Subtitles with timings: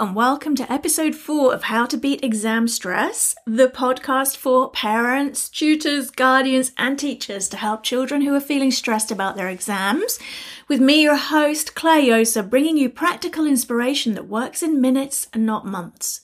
[0.00, 5.46] and welcome to episode four of How to Beat Exam Stress, the podcast for parents,
[5.50, 10.18] tutors, guardians, and teachers to help children who are feeling stressed about their exams.
[10.68, 15.44] With me, your host, Clare Josa, bringing you practical inspiration that works in minutes and
[15.44, 16.22] not months.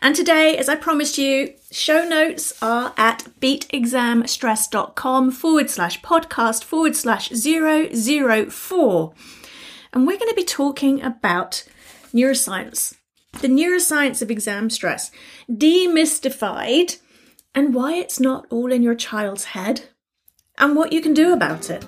[0.00, 6.96] And today, as I promised you, show notes are at beatexamstress.com forward slash podcast forward
[6.96, 9.12] slash zero zero four.
[9.92, 11.68] And we're going to be talking about
[12.14, 12.94] neuroscience,
[13.34, 15.10] the neuroscience of exam stress,
[15.50, 16.98] demystified,
[17.54, 19.88] and why it's not all in your child's head,
[20.58, 21.84] and what you can do about it.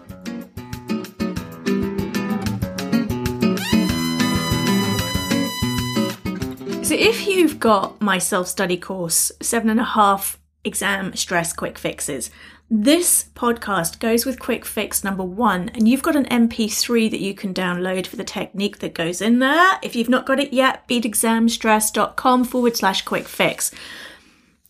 [6.85, 11.79] So, if you've got my self study course, seven and a half exam stress quick
[11.79, 12.31] fixes,
[12.73, 17.35] this podcast goes with quick fix number one, and you've got an MP3 that you
[17.35, 19.81] can download for the technique that goes in there.
[19.83, 23.73] If you've not got it yet, beatexamstress.com forward slash quick fix.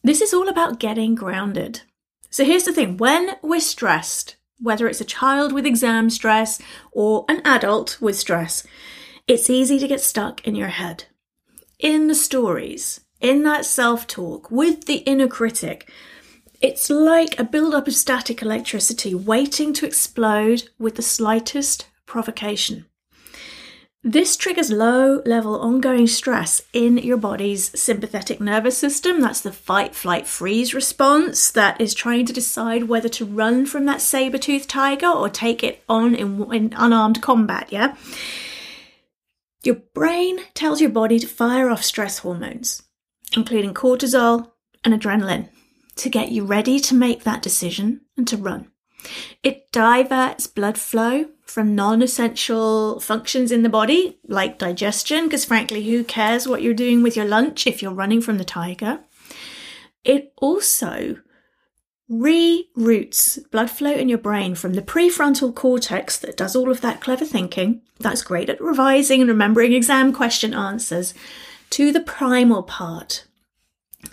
[0.02, 1.82] This is all about getting grounded.
[2.30, 6.58] So here's the thing when we're stressed, whether it's a child with exam stress
[6.92, 8.66] or an adult with stress,
[9.26, 11.04] it's easy to get stuck in your head,
[11.78, 15.92] in the stories, in that self talk, with the inner critic
[16.60, 22.84] it's like a build-up of static electricity waiting to explode with the slightest provocation.
[24.02, 29.20] This triggers low level ongoing stress in your body's sympathetic nervous system.
[29.20, 33.84] That's the fight, flight, freeze response that is trying to decide whether to run from
[33.86, 37.68] that saber toothed tiger or take it on in, in unarmed combat.
[37.70, 37.94] Yeah?
[39.62, 42.82] Your brain tells your body to fire off stress hormones,
[43.36, 44.50] including cortisol
[44.82, 45.50] and adrenaline
[46.00, 48.70] to get you ready to make that decision and to run.
[49.42, 55.88] It diverts blood flow from non essential functions in the body, like digestion, because frankly,
[55.88, 59.00] who cares what you're doing with your lunch if you're running from the tiger?
[60.04, 61.16] It also
[62.10, 67.00] reroutes blood flow in your brain from the prefrontal cortex that does all of that
[67.00, 71.14] clever thinking, that's great at revising and remembering exam question answers,
[71.70, 73.24] to the primal part,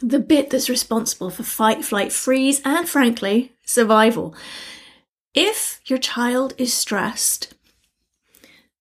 [0.02, 4.36] the bit that's responsible for fight, flight, freeze, and frankly, survival.
[5.34, 7.54] If your child is stressed,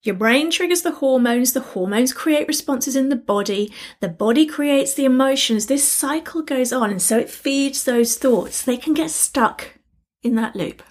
[0.03, 4.95] your brain triggers the hormones, the hormones create responses in the body, the body creates
[4.95, 5.67] the emotions.
[5.67, 8.63] This cycle goes on, and so it feeds those thoughts.
[8.63, 9.79] They can get stuck
[10.23, 10.83] in that loop.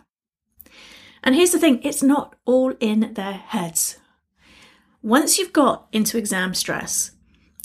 [1.24, 3.98] And here's the thing it's not all in their heads.
[5.02, 7.12] Once you've got into exam stress,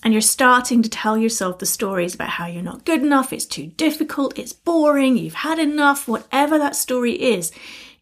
[0.02, 3.44] and you're starting to tell yourself the stories about how you're not good enough, it's
[3.44, 7.52] too difficult, it's boring, you've had enough, whatever that story is,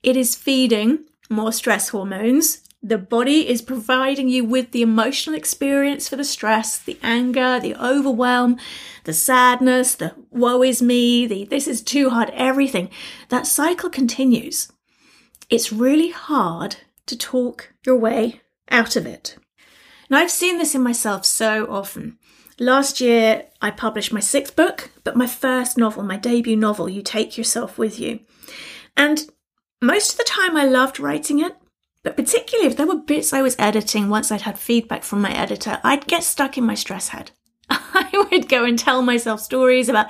[0.03, 2.63] it is feeding more stress hormones.
[2.81, 7.75] The body is providing you with the emotional experience for the stress, the anger, the
[7.75, 8.57] overwhelm,
[9.03, 12.89] the sadness, the woe is me, the this is too hard, everything.
[13.31, 14.71] That cycle continues.
[15.51, 16.77] It's really hard
[17.07, 19.37] to talk your way out of it.
[20.11, 22.19] Now, I've seen this in myself so often.
[22.59, 27.03] Last year, I published my sixth book, but my first novel, my debut novel, You
[27.03, 28.21] Take Yourself With You.
[28.97, 29.31] And
[29.81, 31.55] most of the time, I loved writing it,
[32.03, 35.33] but particularly if there were bits I was editing once I'd had feedback from my
[35.33, 37.31] editor, I'd get stuck in my stress head.
[37.71, 40.09] I would go and tell myself stories about,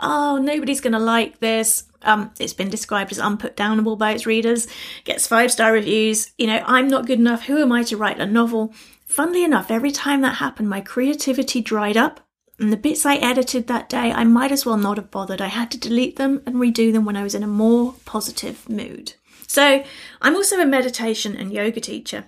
[0.00, 1.84] oh, nobody's going to like this.
[2.02, 4.66] Um, it's been described as unputdownable by its readers,
[5.04, 6.32] gets five star reviews.
[6.38, 7.44] You know, I'm not good enough.
[7.44, 8.72] Who am I to write a novel?
[9.10, 12.20] Funnily enough, every time that happened, my creativity dried up,
[12.60, 15.40] and the bits I edited that day, I might as well not have bothered.
[15.40, 18.68] I had to delete them and redo them when I was in a more positive
[18.68, 19.14] mood.
[19.48, 19.82] So,
[20.22, 22.26] I'm also a meditation and yoga teacher.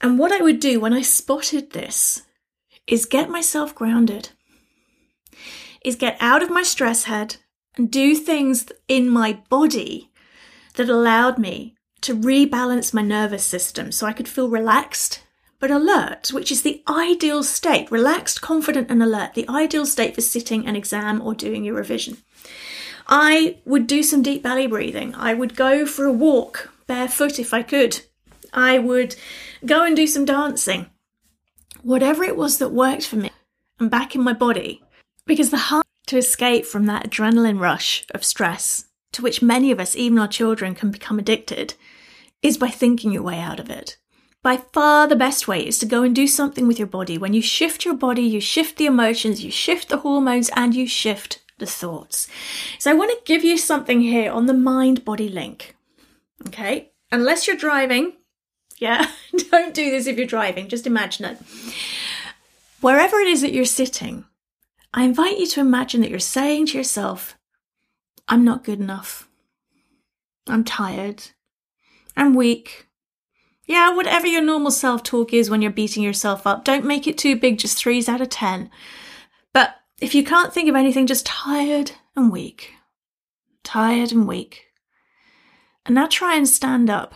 [0.00, 2.22] And what I would do when I spotted this
[2.86, 4.30] is get myself grounded,
[5.84, 7.36] is get out of my stress head
[7.76, 10.10] and do things in my body
[10.76, 15.20] that allowed me to rebalance my nervous system so I could feel relaxed
[15.60, 20.22] but alert, which is the ideal state, relaxed, confident, and alert, the ideal state for
[20.22, 22.16] sitting an exam or doing your revision.
[23.06, 25.14] I would do some deep belly breathing.
[25.14, 28.00] I would go for a walk barefoot if I could.
[28.52, 29.16] I would
[29.64, 30.86] go and do some dancing.
[31.82, 33.30] Whatever it was that worked for me
[33.78, 34.82] and back in my body.
[35.26, 39.78] Because the heart to escape from that adrenaline rush of stress, to which many of
[39.78, 41.74] us, even our children, can become addicted,
[42.42, 43.96] is by thinking your way out of it.
[44.42, 47.18] By far the best way is to go and do something with your body.
[47.18, 50.86] When you shift your body, you shift the emotions, you shift the hormones, and you
[50.86, 52.26] shift the thoughts.
[52.78, 55.76] So I want to give you something here on the mind body link.
[56.46, 56.90] Okay?
[57.12, 58.14] Unless you're driving,
[58.78, 59.10] yeah,
[59.50, 61.38] don't do this if you're driving, just imagine it.
[62.80, 64.24] wherever it is that you're sitting,
[64.94, 67.36] I invite you to imagine that you're saying to yourself,
[68.26, 69.28] I'm not good enough.
[70.48, 71.24] I'm tired.
[72.16, 72.86] I'm weak.
[73.70, 77.16] Yeah, whatever your normal self talk is when you're beating yourself up, don't make it
[77.16, 78.68] too big, just threes out of ten.
[79.52, 82.72] But if you can't think of anything, just tired and weak.
[83.62, 84.66] Tired and weak.
[85.86, 87.14] And now try and stand up.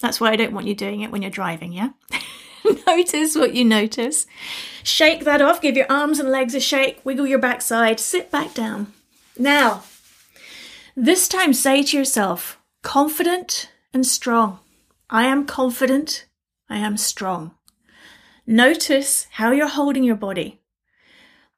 [0.00, 1.90] That's why I don't want you doing it when you're driving, yeah?
[2.86, 4.26] notice what you notice.
[4.82, 8.54] Shake that off, give your arms and legs a shake, wiggle your backside, sit back
[8.54, 8.94] down.
[9.36, 9.82] Now,
[10.96, 14.60] this time say to yourself, confident and strong.
[15.10, 16.26] I am confident.
[16.68, 17.54] I am strong.
[18.46, 20.60] Notice how you're holding your body.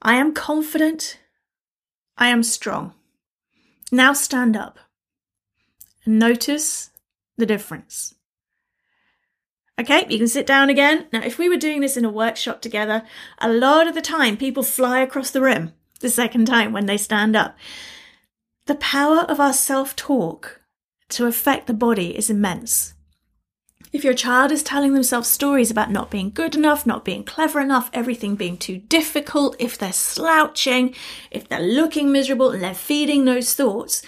[0.00, 1.20] I am confident.
[2.16, 2.94] I am strong.
[3.92, 4.78] Now stand up
[6.06, 6.90] notice
[7.36, 8.14] the difference.
[9.80, 11.06] Okay, you can sit down again.
[11.12, 13.02] Now, if we were doing this in a workshop together,
[13.38, 16.96] a lot of the time people fly across the room the second time when they
[16.96, 17.56] stand up.
[18.66, 20.60] The power of our self talk
[21.10, 22.91] to affect the body is immense.
[23.92, 27.60] If your child is telling themselves stories about not being good enough, not being clever
[27.60, 30.94] enough, everything being too difficult, if they're slouching,
[31.30, 34.02] if they're looking miserable and they're feeding those thoughts,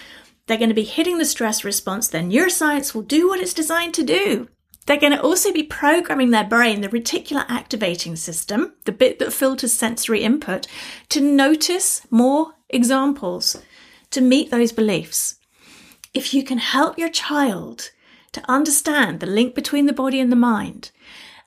[0.46, 2.08] they're going to be hitting the stress response.
[2.08, 4.48] Then neuroscience will do what it's designed to do.
[4.86, 9.34] They're going to also be programming their brain, the reticular activating system, the bit that
[9.34, 10.66] filters sensory input,
[11.10, 13.62] to notice more examples
[14.10, 15.36] to meet those beliefs.
[16.14, 17.90] If you can help your child
[18.34, 20.90] to understand the link between the body and the mind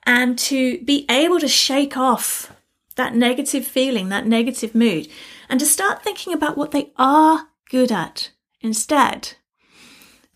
[0.04, 2.52] and to be able to shake off
[2.96, 5.08] that negative feeling, that negative mood,
[5.48, 8.30] and to start thinking about what they are good at
[8.60, 9.34] instead.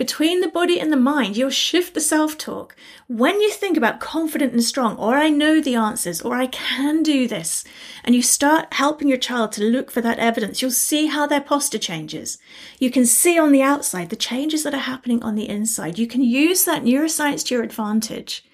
[0.02, 2.74] Between the body and the mind, you'll shift the self talk.
[3.06, 7.04] When you think about confident and strong, or I know the answers, or I can
[7.04, 7.62] do this,
[8.02, 11.40] and you start helping your child to look for that evidence, you'll see how their
[11.40, 12.38] posture changes.
[12.80, 16.00] You can see on the outside the changes that are happening on the inside.
[16.00, 18.44] You can use that neuroscience to your advantage.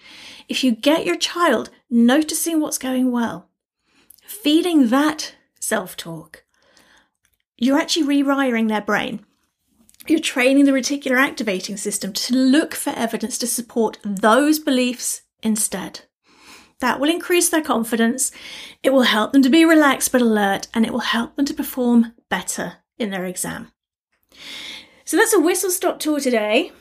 [0.51, 3.49] If you get your child noticing what's going well,
[4.21, 6.45] feeding that self talk,
[7.57, 9.25] you're actually rewiring their brain
[10.11, 16.01] you're training the reticular activating system to look for evidence to support those beliefs instead.
[16.81, 18.31] That will increase their confidence,
[18.83, 21.55] it will help them to be relaxed but alert, and it will help them to
[21.55, 23.73] perform better in their exam.
[25.05, 26.73] So that's a whistle stop tour today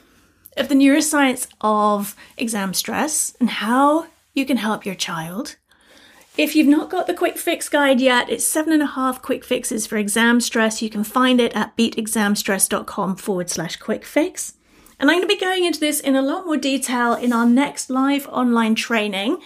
[0.58, 5.56] of the neuroscience of exam stress and how you can help your child
[6.38, 9.44] if you've not got the quick fix guide yet, it's seven and a half quick
[9.44, 10.82] fixes for exam stress.
[10.82, 14.54] You can find it at beatexamstress.com forward slash quick fix.
[15.00, 17.46] And I'm going to be going into this in a lot more detail in our
[17.46, 19.38] next live online training,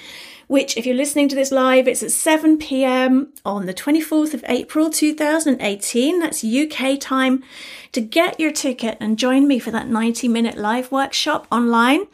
[0.47, 4.43] which, if you're listening to this live, it's at 7 pm on the 24th of
[4.47, 6.19] April 2018.
[6.19, 7.43] That's UK time.
[7.93, 12.07] To get your ticket and join me for that 90 minute live workshop online,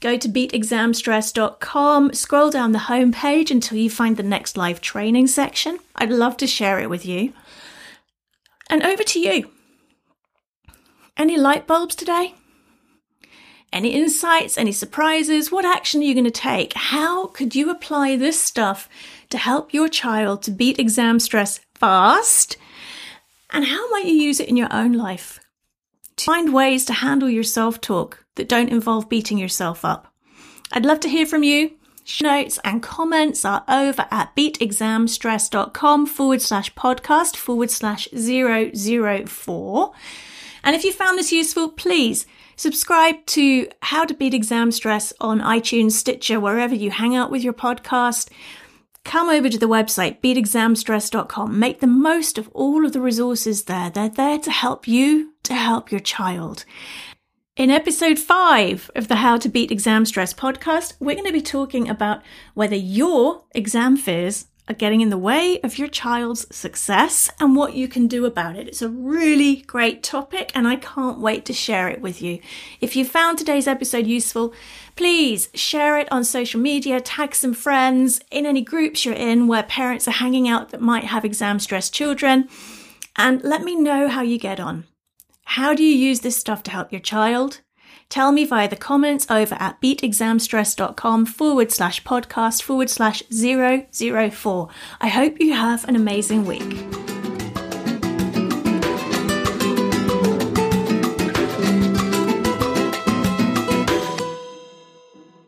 [0.00, 5.78] Go to beatexamstress.com, scroll down the homepage until you find the next live training section.
[5.94, 7.32] I'd love to share it with you.
[8.68, 9.50] And over to you.
[11.16, 12.34] Any light bulbs today?
[13.72, 14.58] Any insights?
[14.58, 15.50] Any surprises?
[15.50, 16.74] What action are you going to take?
[16.74, 18.88] How could you apply this stuff
[19.30, 22.58] to help your child to beat exam stress fast?
[23.50, 25.40] And how might you use it in your own life?
[26.16, 30.12] To find ways to handle your self talk that don't involve beating yourself up.
[30.72, 31.72] I'd love to hear from you.
[32.22, 39.92] Notes and comments are over at beatexamstress.com forward slash podcast forward slash 004.
[40.62, 42.24] And if you found this useful, please
[42.54, 47.42] subscribe to How to Beat Exam Stress on iTunes, Stitcher, wherever you hang out with
[47.42, 48.30] your podcast.
[49.04, 51.58] Come over to the website, beatexamstress.com.
[51.58, 53.90] Make the most of all of the resources there.
[53.90, 56.64] They're there to help you, to help your child.
[57.56, 61.40] In episode five of the How to Beat Exam Stress podcast, we're going to be
[61.40, 62.20] talking about
[62.52, 67.72] whether your exam fears are getting in the way of your child's success and what
[67.72, 68.68] you can do about it.
[68.68, 72.40] It's a really great topic and I can't wait to share it with you.
[72.82, 74.52] If you found today's episode useful,
[74.94, 79.62] please share it on social media, tag some friends in any groups you're in where
[79.62, 82.50] parents are hanging out that might have exam stressed children,
[83.16, 84.84] and let me know how you get on.
[85.50, 87.60] How do you use this stuff to help your child?
[88.08, 94.68] Tell me via the comments over at beatexamstress.com forward slash podcast forward slash 004.
[95.00, 97.15] I hope you have an amazing week.